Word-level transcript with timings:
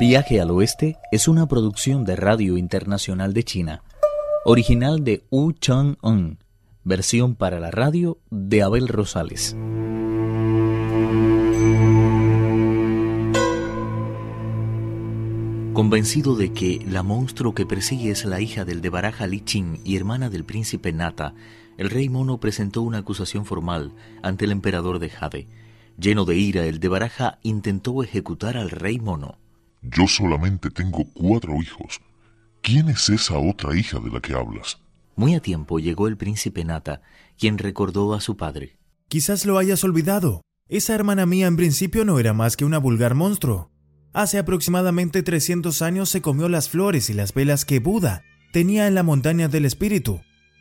Viaje 0.00 0.40
al 0.40 0.50
Oeste 0.50 0.96
es 1.12 1.28
una 1.28 1.46
producción 1.46 2.06
de 2.06 2.16
Radio 2.16 2.56
Internacional 2.56 3.34
de 3.34 3.44
China, 3.44 3.82
original 4.46 5.04
de 5.04 5.26
Wu 5.30 5.52
Chang-un, 5.52 6.38
versión 6.84 7.34
para 7.34 7.60
la 7.60 7.70
radio 7.70 8.16
de 8.30 8.62
Abel 8.62 8.88
Rosales. 8.88 9.54
Convencido 15.74 16.34
de 16.34 16.54
que 16.54 16.82
la 16.88 17.02
monstruo 17.02 17.54
que 17.54 17.66
persigue 17.66 18.10
es 18.10 18.24
la 18.24 18.40
hija 18.40 18.64
del 18.64 18.80
de 18.80 18.88
Baraja 18.88 19.26
Li 19.26 19.40
Qing 19.40 19.82
y 19.84 19.96
hermana 19.96 20.30
del 20.30 20.46
príncipe 20.46 20.94
Nata, 20.94 21.34
el 21.76 21.90
rey 21.90 22.08
mono 22.08 22.40
presentó 22.40 22.80
una 22.80 23.00
acusación 23.00 23.44
formal 23.44 23.92
ante 24.22 24.46
el 24.46 24.52
emperador 24.52 24.98
de 24.98 25.10
Jade. 25.10 25.46
Lleno 25.98 26.24
de 26.24 26.38
ira, 26.38 26.64
el 26.64 26.80
de 26.80 26.88
Baraja 26.88 27.38
intentó 27.42 28.02
ejecutar 28.02 28.56
al 28.56 28.70
rey 28.70 28.98
mono. 28.98 29.36
Yo 29.82 30.06
solamente 30.06 30.70
tengo 30.70 31.04
cuatro 31.12 31.54
hijos. 31.62 32.00
¿Quién 32.62 32.88
es 32.88 33.08
esa 33.08 33.38
otra 33.38 33.74
hija 33.76 33.98
de 33.98 34.10
la 34.10 34.20
que 34.20 34.34
hablas? 34.34 34.78
Muy 35.16 35.34
a 35.34 35.40
tiempo 35.40 35.78
llegó 35.78 36.08
el 36.08 36.16
príncipe 36.16 36.64
Nata, 36.64 37.02
quien 37.38 37.58
recordó 37.58 38.14
a 38.14 38.20
su 38.20 38.36
padre. 38.36 38.76
Quizás 39.08 39.46
lo 39.46 39.58
hayas 39.58 39.82
olvidado. 39.82 40.42
Esa 40.68 40.94
hermana 40.94 41.26
mía 41.26 41.46
en 41.46 41.56
principio 41.56 42.04
no 42.04 42.18
era 42.18 42.32
más 42.32 42.56
que 42.56 42.64
una 42.64 42.78
vulgar 42.78 43.14
monstruo. 43.14 43.70
Hace 44.12 44.38
aproximadamente 44.38 45.22
300 45.22 45.82
años 45.82 46.10
se 46.10 46.20
comió 46.20 46.48
las 46.48 46.68
flores 46.68 47.10
y 47.10 47.14
las 47.14 47.32
velas 47.32 47.64
que 47.64 47.78
Buda 47.78 48.22
tenía 48.52 48.86
en 48.86 48.94
la 48.94 49.02
montaña 49.02 49.48
del 49.48 49.64
espíritu. 49.64 50.20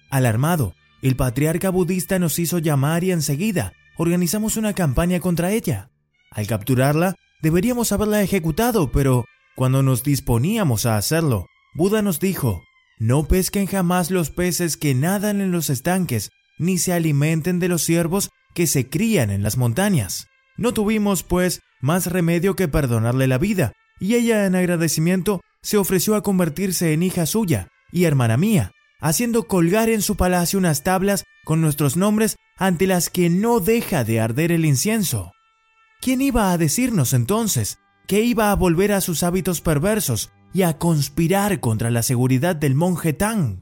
Alarmado, 0.10 0.74
el 1.02 1.16
patriarca 1.16 1.70
budista 1.70 2.20
nos 2.20 2.40
hizo 2.40 2.60
llamar 2.60 3.04
y 3.04 3.12
enseguida 3.12 3.74
organizamos 3.98 4.56
una 4.58 4.74
campaña 4.74 5.20
contra 5.20 5.52
ella. 5.52 5.90
Al 6.32 6.48
capturarla, 6.48 7.16
deberíamos 7.42 7.92
haberla 7.92 8.22
ejecutado, 8.22 8.92
pero 8.92 9.26
cuando 9.56 9.84
nos 9.84 10.04
disponíamos 10.04 10.86
a 10.86 10.98
hacerlo, 10.98 11.48
Buda 11.74 12.02
nos 12.02 12.20
dijo, 12.20 12.64
no 13.00 13.28
pesquen 13.28 13.68
jamás 13.68 14.12
los 14.12 14.30
peces 14.30 14.78
que 14.78 14.96
nadan 14.96 15.42
en 15.42 15.52
los 15.52 15.70
estanques, 15.70 16.32
ni 16.58 16.78
se 16.78 16.94
alimenten 16.94 17.60
de 17.60 17.70
los 17.70 17.84
ciervos 17.84 18.30
que 18.54 18.68
se 18.68 18.90
crían 18.90 19.32
en 19.32 19.44
las 19.44 19.58
montañas. 19.58 20.28
No 20.58 20.74
tuvimos, 20.74 21.24
pues, 21.24 21.62
más 21.82 22.08
remedio 22.08 22.56
que 22.56 22.68
perdonarle 22.68 23.28
la 23.28 23.38
vida, 23.38 23.74
y 24.00 24.16
ella 24.16 24.46
en 24.46 24.56
agradecimiento 24.56 25.42
se 25.62 25.78
ofreció 25.78 26.16
a 26.16 26.24
convertirse 26.24 26.94
en 26.94 27.04
hija 27.04 27.26
suya 27.26 27.70
y 27.92 28.04
hermana 28.04 28.38
mía, 28.38 28.72
haciendo 29.00 29.44
colgar 29.48 29.90
en 29.90 30.02
su 30.02 30.16
palacio 30.16 30.60
unas 30.60 30.84
tablas 30.84 31.24
con 31.46 31.62
nuestros 31.62 31.98
nombres 31.98 32.36
ante 32.58 32.88
las 32.88 33.10
que 33.10 33.30
no 33.30 33.60
deja 33.60 34.04
de 34.04 34.20
arder 34.20 34.52
el 34.52 34.66
incienso. 34.66 35.32
¿Quién 36.02 36.22
iba 36.22 36.54
a 36.54 36.58
decirnos 36.58 37.14
entonces 37.14 37.78
que 38.08 38.22
iba 38.22 38.52
a 38.52 38.56
volver 38.56 38.94
a 38.94 39.02
sus 39.02 39.22
hábitos 39.22 39.60
perversos 39.60 40.32
y 40.54 40.62
a 40.62 40.78
conspirar 40.78 41.60
contra 41.60 41.92
la 41.92 42.04
seguridad 42.04 42.56
del 42.56 42.74
monje 42.74 43.12
Tang? 43.12 43.60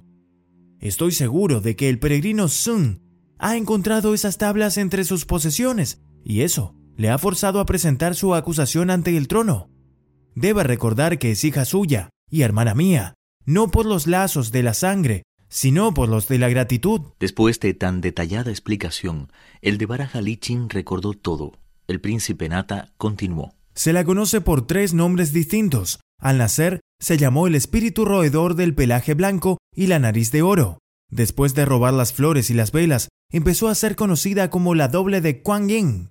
Estoy 0.79 1.13
seguro 1.13 1.61
de 1.61 1.75
que 1.75 1.89
el 1.89 1.97
peregrino 1.97 2.47
Sun 2.47 3.01
ha 3.39 3.57
encontrado 3.57 4.13
esas 4.13 4.37
tablas 4.37 4.77
entre 4.77 5.03
sus 5.03 5.25
posesiones 5.25 6.03
y 6.23 6.41
eso 6.41 6.75
le 6.95 7.09
ha 7.09 7.17
forzado 7.17 7.59
a 7.59 7.65
presentar 7.65 8.13
su 8.13 8.35
acusación 8.35 8.91
ante 8.91 9.17
el 9.17 9.27
trono. 9.27 9.71
Debe 10.35 10.61
recordar 10.61 11.17
que 11.17 11.31
es 11.31 11.43
hija 11.43 11.65
suya 11.65 12.09
y 12.29 12.43
hermana 12.43 12.75
mía, 12.75 13.15
no 13.45 13.71
por 13.71 13.87
los 13.87 14.05
lazos 14.05 14.51
de 14.51 14.61
la 14.61 14.75
sangre, 14.75 15.23
sino 15.49 15.91
por 15.91 16.07
los 16.07 16.27
de 16.27 16.37
la 16.37 16.49
gratitud. 16.49 17.01
Después 17.19 17.59
de 17.59 17.73
tan 17.73 17.99
detallada 17.99 18.51
explicación, 18.51 19.31
el 19.61 19.79
de 19.79 19.87
Baraja 19.87 20.21
Lichin 20.21 20.69
recordó 20.69 21.13
todo. 21.13 21.53
El 21.87 22.01
príncipe 22.01 22.49
Nata 22.49 22.91
continuó. 22.97 23.53
Se 23.73 23.93
la 23.93 24.03
conoce 24.03 24.41
por 24.41 24.67
tres 24.67 24.93
nombres 24.93 25.31
distintos. 25.31 26.01
Al 26.19 26.37
nacer, 26.37 26.81
se 26.99 27.17
llamó 27.17 27.47
el 27.47 27.55
espíritu 27.55 28.03
roedor 28.03 28.55
del 28.55 28.75
pelaje 28.75 29.13
blanco 29.13 29.57
y 29.73 29.87
la 29.87 29.97
nariz 29.97 30.31
de 30.31 30.41
oro. 30.41 30.79
Después 31.09 31.53
de 31.53 31.63
robar 31.63 31.93
las 31.93 32.11
flores 32.11 32.49
y 32.49 32.53
las 32.53 32.73
velas, 32.73 33.07
empezó 33.31 33.69
a 33.69 33.75
ser 33.75 33.95
conocida 33.95 34.49
como 34.49 34.75
la 34.75 34.89
doble 34.89 35.21
de 35.21 35.41
Kuan 35.41 35.69
Yin. 35.69 36.09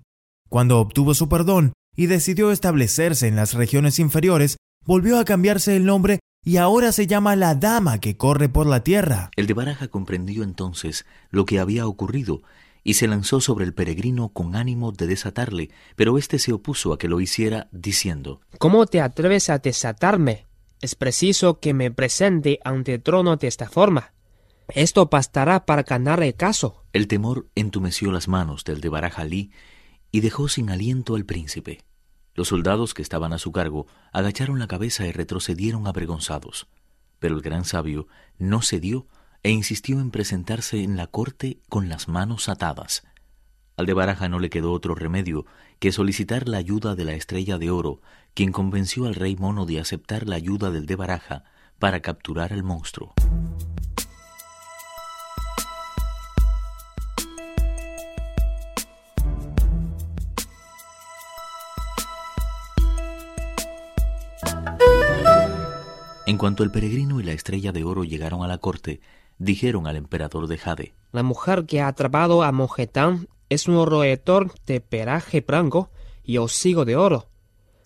Cuando 0.49 0.79
obtuvo 0.79 1.13
su 1.13 1.29
perdón 1.29 1.73
y 1.95 2.07
decidió 2.07 2.51
establecerse 2.51 3.27
en 3.27 3.35
las 3.35 3.53
regiones 3.53 3.99
inferiores, 3.99 4.57
volvió 4.83 5.19
a 5.19 5.25
cambiarse 5.25 5.75
el 5.75 5.85
nombre 5.85 6.19
y 6.43 6.57
ahora 6.57 6.91
se 6.91 7.05
llama 7.05 7.35
la 7.35 7.53
dama 7.53 7.99
que 7.99 8.17
corre 8.17 8.49
por 8.49 8.65
la 8.65 8.81
tierra. 8.81 9.29
El 9.35 9.45
de 9.45 9.53
Baraja 9.53 9.89
comprendió 9.89 10.41
entonces 10.43 11.05
lo 11.29 11.45
que 11.45 11.59
había 11.59 11.85
ocurrido 11.85 12.41
y 12.87 12.93
se 12.93 13.09
lanzó 13.09 13.41
sobre 13.41 13.65
el 13.65 13.73
peregrino 13.73 14.29
con 14.29 14.55
ánimo 14.55 14.93
de 14.93 15.07
desatarle, 15.07 15.71
pero 15.97 16.17
éste 16.17 16.39
se 16.39 16.53
opuso 16.53 16.93
a 16.93 16.97
que 16.97 17.09
lo 17.09 17.19
hiciera, 17.19 17.67
diciendo 17.73 18.39
¿Cómo 18.59 18.85
te 18.85 19.01
atreves 19.01 19.49
a 19.49 19.59
desatarme? 19.59 20.45
Es 20.81 20.95
preciso 20.95 21.59
que 21.59 21.73
me 21.73 21.91
presente 21.91 22.59
ante 22.63 22.93
el 22.93 23.03
trono 23.03 23.35
de 23.35 23.47
esta 23.47 23.67
forma. 23.67 24.13
Esto 24.69 25.07
bastará 25.07 25.65
para 25.65 25.83
ganar 25.83 26.23
el 26.23 26.33
caso. 26.35 26.85
El 26.93 27.09
temor 27.09 27.49
entumeció 27.55 28.09
las 28.09 28.29
manos 28.29 28.63
del 28.63 28.79
de 28.79 28.87
Barajalí 28.87 29.51
y 30.09 30.21
dejó 30.21 30.47
sin 30.47 30.69
aliento 30.69 31.15
al 31.15 31.25
príncipe. 31.25 31.81
Los 32.35 32.47
soldados 32.47 32.93
que 32.93 33.01
estaban 33.01 33.33
a 33.33 33.37
su 33.37 33.51
cargo 33.51 33.87
agacharon 34.13 34.59
la 34.59 34.67
cabeza 34.67 35.05
y 35.05 35.11
retrocedieron 35.11 35.87
avergonzados. 35.87 36.69
Pero 37.19 37.35
el 37.35 37.41
gran 37.41 37.65
sabio 37.65 38.07
no 38.37 38.61
cedió 38.61 39.07
e 39.47 39.49
insistió 39.49 40.01
en 40.01 40.11
presentarse 40.11 40.83
en 40.83 40.97
la 40.97 41.07
corte 41.07 41.61
con 41.69 41.87
las 41.87 42.09
manos 42.09 42.49
atadas. 42.49 43.03
Al 43.77 43.85
de 43.85 43.93
Baraja 43.93 44.27
no 44.27 44.39
le 44.39 44.49
quedó 44.49 44.73
otro 44.73 44.93
remedio 44.93 45.45
que 45.79 45.93
solicitar 45.93 46.49
la 46.49 46.57
ayuda 46.57 46.95
de 46.95 47.05
la 47.05 47.13
estrella 47.13 47.57
de 47.57 47.71
oro, 47.71 48.01
quien 48.33 48.51
convenció 48.51 49.05
al 49.05 49.15
rey 49.15 49.37
mono 49.37 49.65
de 49.65 49.79
aceptar 49.79 50.27
la 50.27 50.35
ayuda 50.35 50.69
del 50.69 50.85
de 50.85 50.97
Baraja 50.97 51.45
para 51.79 52.01
capturar 52.01 52.51
al 52.51 52.63
monstruo. 52.63 53.13
En 66.25 66.37
cuanto 66.37 66.63
el 66.63 66.71
peregrino 66.71 67.21
y 67.21 67.23
la 67.23 67.31
estrella 67.31 67.71
de 67.71 67.85
oro 67.85 68.03
llegaron 68.03 68.43
a 68.43 68.47
la 68.47 68.57
corte, 68.57 68.99
dijeron 69.37 69.87
al 69.87 69.95
emperador 69.95 70.47
de 70.47 70.57
Jade, 70.57 70.93
La 71.11 71.23
mujer 71.23 71.65
que 71.65 71.81
ha 71.81 71.87
atrapado 71.87 72.43
a 72.43 72.51
Mojetán 72.51 73.27
es 73.49 73.67
un 73.67 73.85
roedor 73.85 74.53
de 74.65 74.81
peraje 74.81 75.41
blanco 75.41 75.89
y 76.23 76.37
hocico 76.37 76.85
de 76.85 76.95
oro, 76.95 77.29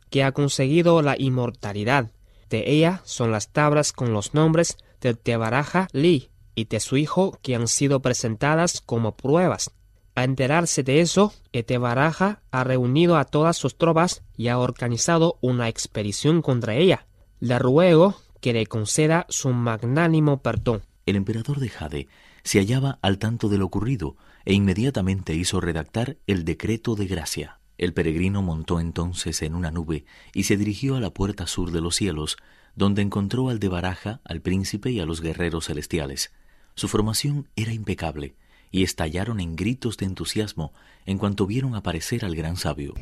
que 0.10 0.24
ha 0.24 0.32
conseguido 0.32 1.02
la 1.02 1.16
inmortalidad. 1.18 2.12
De 2.50 2.70
ella 2.70 3.02
son 3.06 3.32
las 3.32 3.50
tablas 3.50 3.94
con 3.94 4.14
los 4.14 4.34
nombres 4.34 4.78
de 5.00 5.14
Tebaraja 5.14 5.88
Li 5.94 6.30
y 6.56 6.66
de 6.66 6.80
su 6.80 6.98
hijo 6.98 7.38
que 7.42 7.56
han 7.56 7.68
sido 7.68 8.02
presentadas 8.02 8.82
como 8.82 9.16
pruebas. 9.16 9.72
A 10.16 10.26
enterarse 10.26 10.84
de 10.84 11.00
eso, 11.00 11.34
Etebaraja 11.54 12.42
ha 12.52 12.64
reunido 12.64 13.16
a 13.16 13.24
todas 13.24 13.56
sus 13.56 13.78
tropas 13.78 14.24
y 14.36 14.50
ha 14.50 14.60
organizado 14.60 15.38
una 15.42 15.70
expedición 15.70 16.42
contra 16.42 16.76
ella. 16.76 17.08
Le 17.40 17.58
ruego 17.58 18.16
que 18.42 18.52
le 18.52 18.66
conceda 18.68 19.26
su 19.30 19.50
magnánimo 19.54 20.42
perdón. 20.42 20.82
El 21.06 21.16
emperador 21.16 21.60
de 21.60 21.70
Jade 21.70 22.08
se 22.44 22.60
hallaba 22.60 23.00
al 23.02 23.18
tanto 23.18 23.50
de 23.50 23.58
lo 23.58 23.66
ocurrido 23.66 24.18
e 24.46 24.54
inmediatamente 24.54 25.34
hizo 25.34 25.62
redactar 25.62 26.18
el 26.28 26.46
decreto 26.46 26.96
de 26.96 27.08
gracia. 27.08 27.60
El 27.78 27.94
peregrino 27.94 28.42
montó 28.42 28.80
entonces 28.80 29.42
en 29.42 29.56
una 29.56 29.72
nube 29.72 30.06
y 30.34 30.44
se 30.44 30.58
dirigió 30.58 30.96
a 30.96 31.00
la 31.00 31.10
puerta 31.10 31.48
sur 31.48 31.72
de 31.72 31.82
los 31.82 31.96
cielos, 31.96 32.38
donde 32.76 33.02
encontró 33.02 33.50
al 33.50 33.60
de 33.60 33.70
Baraja, 33.70 34.22
al 34.24 34.42
príncipe 34.42 34.92
y 34.92 35.00
a 35.00 35.06
los 35.06 35.22
guerreros 35.22 35.66
celestiales. 35.66 36.32
Su 36.76 36.88
formación 36.88 37.50
era 37.56 37.74
impecable, 37.74 38.36
y 38.72 38.84
estallaron 38.84 39.40
en 39.40 39.56
gritos 39.56 39.98
de 39.98 40.06
entusiasmo 40.06 40.74
en 41.06 41.18
cuanto 41.18 41.46
vieron 41.46 41.76
aparecer 41.76 42.24
al 42.24 42.36
gran 42.36 42.56
sabio. 42.56 42.94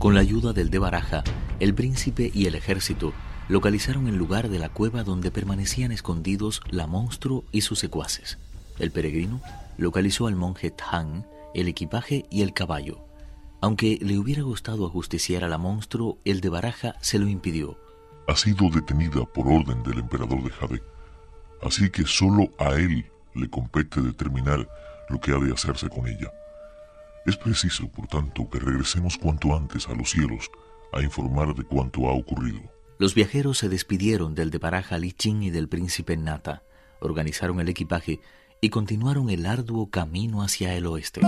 Con 0.00 0.14
la 0.14 0.22
ayuda 0.22 0.54
del 0.54 0.70
de 0.70 0.78
Baraja, 0.78 1.22
el 1.60 1.74
príncipe 1.74 2.30
y 2.32 2.46
el 2.46 2.54
ejército 2.54 3.12
localizaron 3.50 4.08
el 4.08 4.16
lugar 4.16 4.48
de 4.48 4.58
la 4.58 4.70
cueva 4.70 5.04
donde 5.04 5.30
permanecían 5.30 5.92
escondidos 5.92 6.62
la 6.70 6.86
monstruo 6.86 7.44
y 7.52 7.60
sus 7.60 7.80
secuaces. 7.80 8.38
El 8.78 8.92
peregrino 8.92 9.42
localizó 9.76 10.26
al 10.26 10.36
monje 10.36 10.70
Tang, 10.70 11.26
el 11.52 11.68
equipaje 11.68 12.24
y 12.30 12.40
el 12.40 12.54
caballo. 12.54 13.04
Aunque 13.60 13.98
le 14.00 14.16
hubiera 14.16 14.40
gustado 14.40 14.86
ajusticiar 14.86 15.44
a 15.44 15.48
la 15.48 15.58
monstruo, 15.58 16.16
el 16.24 16.40
de 16.40 16.48
Baraja 16.48 16.94
se 17.02 17.18
lo 17.18 17.28
impidió. 17.28 17.76
Ha 18.26 18.36
sido 18.36 18.70
detenida 18.70 19.26
por 19.26 19.48
orden 19.48 19.82
del 19.82 19.98
emperador 19.98 20.42
de 20.42 20.48
Jade, 20.48 20.82
así 21.60 21.90
que 21.90 22.06
solo 22.06 22.48
a 22.58 22.70
él 22.70 23.04
le 23.34 23.50
compete 23.50 24.00
determinar 24.00 24.66
lo 25.10 25.20
que 25.20 25.32
ha 25.32 25.38
de 25.38 25.52
hacerse 25.52 25.90
con 25.90 26.08
ella. 26.08 26.32
Es 27.26 27.36
preciso, 27.36 27.88
por 27.88 28.06
tanto, 28.06 28.48
que 28.48 28.58
regresemos 28.58 29.18
cuanto 29.18 29.54
antes 29.54 29.88
a 29.88 29.94
los 29.94 30.10
cielos 30.10 30.50
a 30.92 31.02
informar 31.02 31.54
de 31.54 31.64
cuanto 31.64 32.08
ha 32.08 32.12
ocurrido. 32.12 32.60
Los 32.98 33.14
viajeros 33.14 33.58
se 33.58 33.68
despidieron 33.68 34.34
del 34.34 34.50
de 34.50 34.58
Baraja 34.58 34.98
Lichín 34.98 35.42
y 35.42 35.50
del 35.50 35.68
príncipe 35.68 36.16
Nata, 36.16 36.62
organizaron 37.00 37.60
el 37.60 37.68
equipaje 37.68 38.20
y 38.60 38.70
continuaron 38.70 39.30
el 39.30 39.46
arduo 39.46 39.90
camino 39.90 40.42
hacia 40.42 40.74
el 40.74 40.86
oeste. 40.86 41.20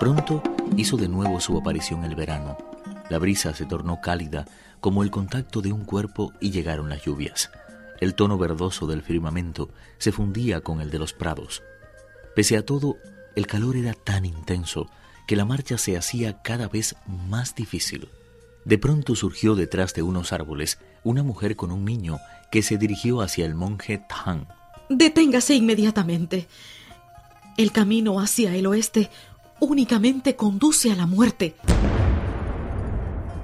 Pronto 0.00 0.42
hizo 0.76 0.96
de 0.98 1.08
nuevo 1.08 1.40
su 1.40 1.56
aparición 1.56 2.04
el 2.04 2.14
verano, 2.14 2.58
la 3.14 3.20
brisa 3.20 3.54
se 3.54 3.64
tornó 3.64 4.00
cálida 4.00 4.44
como 4.80 5.04
el 5.04 5.12
contacto 5.12 5.62
de 5.62 5.72
un 5.72 5.84
cuerpo 5.84 6.32
y 6.40 6.50
llegaron 6.50 6.88
las 6.88 7.04
lluvias. 7.04 7.48
El 8.00 8.16
tono 8.16 8.38
verdoso 8.38 8.88
del 8.88 9.02
firmamento 9.02 9.68
se 9.98 10.10
fundía 10.10 10.62
con 10.62 10.80
el 10.80 10.90
de 10.90 10.98
los 10.98 11.12
prados. 11.12 11.62
Pese 12.34 12.56
a 12.56 12.66
todo, 12.66 12.96
el 13.36 13.46
calor 13.46 13.76
era 13.76 13.94
tan 13.94 14.24
intenso 14.24 14.90
que 15.28 15.36
la 15.36 15.44
marcha 15.44 15.78
se 15.78 15.96
hacía 15.96 16.42
cada 16.42 16.66
vez 16.66 16.96
más 17.06 17.54
difícil. 17.54 18.08
De 18.64 18.78
pronto 18.78 19.14
surgió 19.14 19.54
detrás 19.54 19.94
de 19.94 20.02
unos 20.02 20.32
árboles 20.32 20.80
una 21.04 21.22
mujer 21.22 21.54
con 21.54 21.70
un 21.70 21.84
niño 21.84 22.18
que 22.50 22.62
se 22.62 22.78
dirigió 22.78 23.20
hacia 23.20 23.46
el 23.46 23.54
monje 23.54 24.04
Tang. 24.08 24.48
Deténgase 24.88 25.54
inmediatamente. 25.54 26.48
El 27.56 27.70
camino 27.70 28.18
hacia 28.18 28.56
el 28.56 28.66
oeste 28.66 29.08
únicamente 29.60 30.34
conduce 30.34 30.90
a 30.90 30.96
la 30.96 31.06
muerte. 31.06 31.54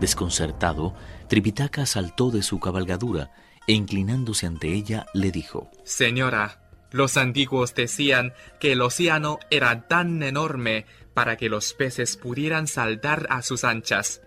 Desconcertado, 0.01 0.95
Tripitaka 1.29 1.85
saltó 1.87 2.31
de 2.31 2.43
su 2.43 2.59
cabalgadura 2.59 3.31
e 3.67 3.75
inclinándose 3.75 4.47
ante 4.47 4.73
ella 4.73 5.07
le 5.13 5.31
dijo 5.31 5.71
Señora, 5.85 6.59
los 6.91 7.17
antiguos 7.17 7.75
decían 7.75 8.33
que 8.59 8.73
el 8.73 8.81
océano 8.81 9.39
era 9.51 9.87
tan 9.87 10.23
enorme 10.23 10.87
para 11.15 11.37
que 11.37 11.49
los 11.49 11.75
peces 11.75 12.17
pudieran 12.17 12.67
saltar 12.67 13.27
a 13.31 13.43
sus 13.43 13.63
anchas, 13.65 14.23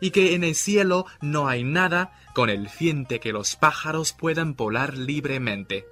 y 0.00 0.10
que 0.10 0.34
en 0.34 0.44
el 0.44 0.54
cielo 0.54 1.06
no 1.20 1.48
hay 1.48 1.64
nada 1.64 2.12
con 2.34 2.48
el 2.48 2.68
fin 2.68 3.04
de 3.04 3.18
que 3.18 3.32
los 3.32 3.56
pájaros 3.56 4.12
puedan 4.12 4.54
volar 4.54 4.96
libremente. 4.96 5.86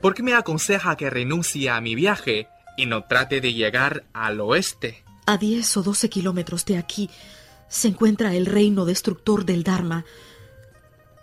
¿Por 0.00 0.14
qué 0.14 0.22
me 0.22 0.34
aconseja 0.34 0.96
que 0.96 1.10
renuncie 1.10 1.70
a 1.70 1.80
mi 1.80 1.94
viaje 1.94 2.48
y 2.76 2.86
no 2.86 3.04
trate 3.04 3.40
de 3.40 3.54
llegar 3.54 4.04
al 4.12 4.40
oeste? 4.40 5.04
A 5.26 5.38
10 5.38 5.76
o 5.78 5.82
12 5.82 6.08
kilómetros 6.08 6.64
de 6.64 6.78
aquí 6.78 7.10
se 7.68 7.88
encuentra 7.88 8.34
el 8.34 8.46
reino 8.46 8.84
destructor 8.84 9.44
del 9.44 9.62
Dharma. 9.62 10.04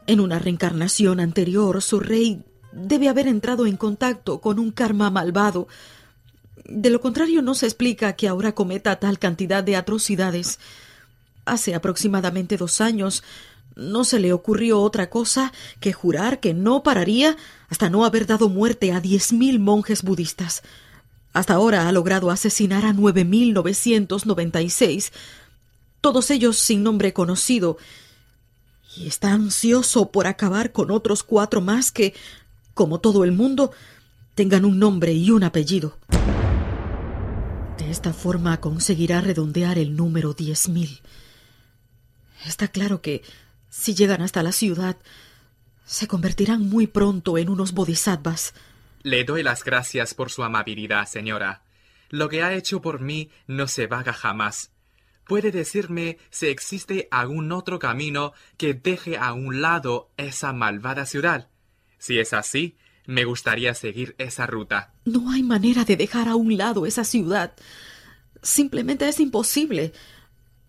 En 0.07 0.19
una 0.19 0.39
reencarnación 0.39 1.19
anterior, 1.19 1.81
su 1.81 1.99
rey 1.99 2.43
debe 2.71 3.09
haber 3.09 3.27
entrado 3.27 3.65
en 3.65 3.77
contacto 3.77 4.39
con 4.41 4.59
un 4.59 4.71
karma 4.71 5.09
malvado. 5.09 5.67
De 6.65 6.89
lo 6.89 7.01
contrario, 7.01 7.41
no 7.41 7.55
se 7.55 7.65
explica 7.65 8.13
que 8.13 8.27
ahora 8.27 8.53
cometa 8.53 8.99
tal 8.99 9.17
cantidad 9.17 9.63
de 9.63 9.75
atrocidades. 9.75 10.59
Hace 11.45 11.75
aproximadamente 11.75 12.57
dos 12.57 12.81
años 12.81 13.23
no 13.75 14.03
se 14.03 14.19
le 14.19 14.33
ocurrió 14.33 14.79
otra 14.79 15.09
cosa 15.09 15.51
que 15.79 15.93
jurar 15.93 16.39
que 16.39 16.53
no 16.53 16.81
pararía 16.81 17.35
hasta 17.69 17.89
no 17.89 18.05
haber 18.05 18.25
dado 18.25 18.49
muerte 18.49 18.91
a 18.91 19.01
diez 19.01 19.33
mil 19.33 19.59
monjes 19.59 20.01
budistas. 20.01 20.63
Hasta 21.33 21.55
ahora 21.55 21.87
ha 21.87 21.91
logrado 21.91 22.31
asesinar 22.31 22.85
a 22.85 22.93
nueve 22.93 23.25
mil 23.25 23.53
novecientos 23.53 24.25
noventa 24.25 24.61
y 24.61 24.69
seis, 24.69 25.11
todos 26.05 26.29
ellos 26.29 26.59
sin 26.59 26.83
nombre 26.83 27.13
conocido, 27.13 27.79
y 28.95 29.07
está 29.07 29.31
ansioso 29.31 30.11
por 30.11 30.27
acabar 30.27 30.71
con 30.71 30.91
otros 30.91 31.23
cuatro 31.23 31.61
más 31.61 31.91
que 31.91 32.13
como 32.75 32.99
todo 32.99 33.23
el 33.23 33.31
mundo, 33.31 33.71
tengan 34.35 34.65
un 34.65 34.77
nombre 34.77 35.13
y 35.13 35.31
un 35.31 35.43
apellido. 35.43 35.97
De 37.79 37.89
esta 37.89 38.13
forma 38.13 38.61
conseguirá 38.61 39.19
redondear 39.19 39.79
el 39.79 39.95
número 39.95 40.35
diez 40.35 40.69
mil. 40.69 41.01
Está 42.45 42.67
claro 42.67 43.01
que, 43.01 43.23
si 43.71 43.95
llegan 43.95 44.21
hasta 44.21 44.43
la 44.43 44.51
ciudad, 44.51 44.97
se 45.87 46.07
convertirán 46.07 46.69
muy 46.69 46.85
pronto 46.85 47.39
en 47.39 47.49
unos 47.49 47.71
bodhisattvas. 47.71 48.53
Le 49.01 49.23
doy 49.23 49.41
las 49.41 49.63
gracias 49.63 50.13
por 50.13 50.29
su 50.29 50.43
amabilidad, 50.43 51.07
señora. 51.07 51.63
Lo 52.11 52.29
que 52.29 52.43
ha 52.43 52.53
hecho 52.53 52.79
por 52.79 53.01
mí 53.01 53.31
no 53.47 53.67
se 53.67 53.87
vaga 53.87 54.13
jamás. 54.13 54.69
¿Puede 55.27 55.51
decirme 55.51 56.17
si 56.29 56.47
existe 56.47 57.07
algún 57.09 57.51
otro 57.51 57.79
camino 57.79 58.33
que 58.57 58.73
deje 58.73 59.17
a 59.17 59.33
un 59.33 59.61
lado 59.61 60.11
esa 60.17 60.53
malvada 60.53 61.05
ciudad? 61.05 61.49
Si 61.97 62.19
es 62.19 62.33
así, 62.33 62.77
me 63.07 63.25
gustaría 63.25 63.73
seguir 63.73 64.15
esa 64.19 64.45
ruta. 64.45 64.93
No 65.05 65.31
hay 65.31 65.41
manera 65.41 65.83
de 65.83 65.97
dejar 65.97 66.27
a 66.27 66.35
un 66.35 66.55
lado 66.57 66.85
esa 66.85 67.03
ciudad. 67.03 67.53
Simplemente 68.43 69.07
es 69.07 69.19
imposible. 69.19 69.93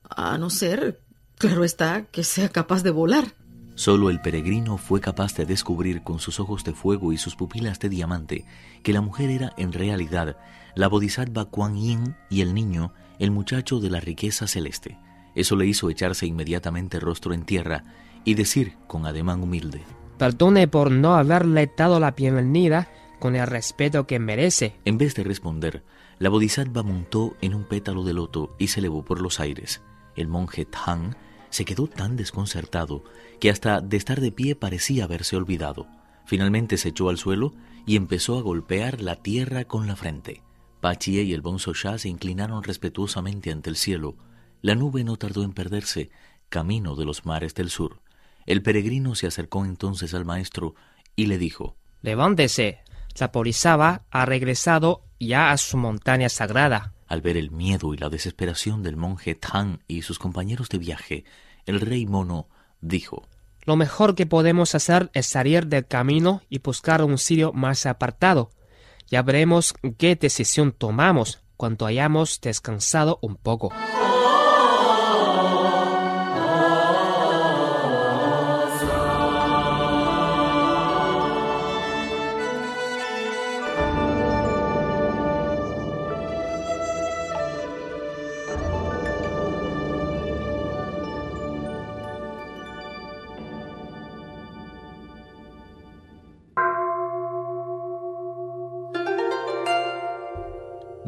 A 0.08 0.38
no 0.38 0.48
ser, 0.48 1.00
claro 1.36 1.64
está, 1.64 2.06
que 2.06 2.24
sea 2.24 2.48
capaz 2.48 2.82
de 2.82 2.90
volar. 2.90 3.34
Solo 3.74 4.08
el 4.08 4.22
peregrino 4.22 4.78
fue 4.78 5.02
capaz 5.02 5.34
de 5.34 5.44
descubrir 5.44 6.02
con 6.02 6.18
sus 6.18 6.40
ojos 6.40 6.64
de 6.64 6.72
fuego 6.72 7.12
y 7.12 7.18
sus 7.18 7.36
pupilas 7.36 7.78
de 7.78 7.90
diamante 7.90 8.46
que 8.82 8.94
la 8.94 9.02
mujer 9.02 9.28
era 9.28 9.52
en 9.58 9.74
realidad 9.74 10.38
la 10.74 10.88
bodhisattva 10.88 11.46
Kuan 11.46 11.76
Yin 11.76 12.16
y 12.30 12.40
el 12.40 12.54
niño 12.54 12.94
el 13.18 13.30
muchacho 13.30 13.80
de 13.80 13.90
la 13.90 14.00
riqueza 14.00 14.46
celeste. 14.46 14.98
Eso 15.34 15.56
le 15.56 15.66
hizo 15.66 15.90
echarse 15.90 16.26
inmediatamente 16.26 17.00
rostro 17.00 17.34
en 17.34 17.44
tierra 17.44 17.84
y 18.24 18.34
decir 18.34 18.74
con 18.86 19.06
ademán 19.06 19.42
humilde 19.42 19.82
Perdone 20.18 20.66
por 20.66 20.90
no 20.90 21.14
haberle 21.14 21.70
dado 21.76 22.00
la 22.00 22.12
bienvenida 22.12 22.88
con 23.18 23.36
el 23.36 23.46
respeto 23.46 24.06
que 24.06 24.18
merece. 24.18 24.74
En 24.86 24.96
vez 24.96 25.14
de 25.14 25.24
responder, 25.24 25.84
la 26.18 26.30
bodhisattva 26.30 26.82
montó 26.82 27.36
en 27.42 27.54
un 27.54 27.64
pétalo 27.64 28.02
de 28.02 28.14
loto 28.14 28.56
y 28.58 28.68
se 28.68 28.80
elevó 28.80 29.04
por 29.04 29.20
los 29.20 29.40
aires. 29.40 29.82
El 30.16 30.28
monje 30.28 30.64
Tang 30.64 31.14
se 31.50 31.66
quedó 31.66 31.86
tan 31.86 32.16
desconcertado 32.16 33.04
que 33.40 33.50
hasta 33.50 33.82
de 33.82 33.98
estar 33.98 34.20
de 34.20 34.32
pie 34.32 34.56
parecía 34.56 35.04
haberse 35.04 35.36
olvidado. 35.36 35.86
Finalmente 36.24 36.78
se 36.78 36.88
echó 36.88 37.10
al 37.10 37.18
suelo 37.18 37.52
y 37.84 37.96
empezó 37.96 38.38
a 38.38 38.42
golpear 38.42 39.02
la 39.02 39.16
tierra 39.16 39.64
con 39.64 39.86
la 39.86 39.96
frente. 39.96 40.42
Pachie 40.80 41.22
y 41.22 41.32
el 41.32 41.42
Bonzo 41.42 41.74
Sha 41.74 41.98
se 41.98 42.08
inclinaron 42.08 42.62
respetuosamente 42.62 43.50
ante 43.50 43.70
el 43.70 43.76
cielo. 43.76 44.16
La 44.62 44.74
nube 44.74 45.04
no 45.04 45.16
tardó 45.16 45.42
en 45.42 45.52
perderse, 45.52 46.10
camino 46.48 46.96
de 46.96 47.04
los 47.04 47.26
mares 47.26 47.54
del 47.54 47.70
sur. 47.70 48.00
El 48.46 48.62
peregrino 48.62 49.14
se 49.14 49.26
acercó 49.26 49.64
entonces 49.64 50.14
al 50.14 50.24
maestro 50.24 50.74
y 51.16 51.26
le 51.26 51.38
dijo 51.38 51.76
Levántese. 52.02 52.78
Zaporizaba 53.16 54.02
ha 54.10 54.26
regresado 54.26 55.02
ya 55.18 55.50
a 55.50 55.56
su 55.56 55.76
montaña 55.76 56.28
sagrada. 56.28 56.92
Al 57.06 57.22
ver 57.22 57.36
el 57.36 57.50
miedo 57.50 57.94
y 57.94 57.96
la 57.96 58.10
desesperación 58.10 58.82
del 58.82 58.96
monje 58.96 59.34
Tang 59.34 59.78
y 59.88 60.02
sus 60.02 60.18
compañeros 60.18 60.68
de 60.68 60.78
viaje, 60.78 61.24
el 61.64 61.80
rey 61.80 62.06
mono 62.06 62.48
dijo 62.80 63.26
Lo 63.64 63.76
mejor 63.76 64.14
que 64.14 64.26
podemos 64.26 64.74
hacer 64.74 65.10
es 65.14 65.26
salir 65.26 65.66
del 65.66 65.86
camino 65.86 66.42
y 66.48 66.58
buscar 66.58 67.02
un 67.02 67.18
sitio 67.18 67.52
más 67.52 67.86
apartado. 67.86 68.50
Ya 69.08 69.22
veremos 69.22 69.74
qué 69.98 70.16
decisión 70.16 70.72
tomamos 70.72 71.42
cuando 71.56 71.86
hayamos 71.86 72.40
descansado 72.40 73.18
un 73.22 73.36
poco. 73.36 73.72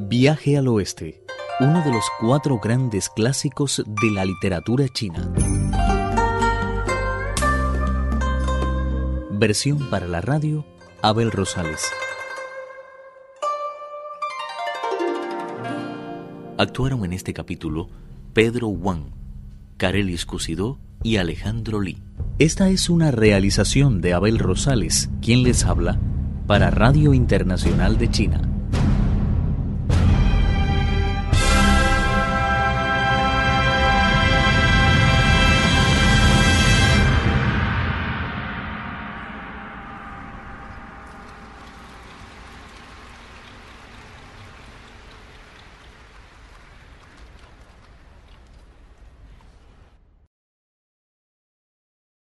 Viaje 0.09 0.57
al 0.57 0.69
Oeste, 0.69 1.23
uno 1.61 1.85
de 1.85 1.93
los 1.93 2.03
cuatro 2.19 2.59
grandes 2.59 3.11
clásicos 3.11 3.85
de 3.87 4.11
la 4.11 4.25
literatura 4.25 4.88
china. 4.88 5.31
Versión 9.33 9.91
para 9.91 10.09
la 10.09 10.23
radio, 10.23 10.65
Abel 11.03 11.31
Rosales. 11.31 11.83
Actuaron 16.57 17.05
en 17.05 17.12
este 17.12 17.35
capítulo 17.35 17.91
Pedro 18.33 18.69
Wang, 18.69 19.11
Carelis 19.77 20.25
Cusidó 20.25 20.79
y 21.03 21.19
Alejandro 21.19 21.83
Lee. 21.83 22.03
Esta 22.38 22.71
es 22.71 22.88
una 22.88 23.11
realización 23.11 24.00
de 24.00 24.15
Abel 24.15 24.38
Rosales, 24.38 25.11
quien 25.21 25.43
les 25.43 25.67
habla, 25.67 26.00
para 26.47 26.71
Radio 26.71 27.12
Internacional 27.12 27.99
de 27.99 28.11
China. 28.11 28.48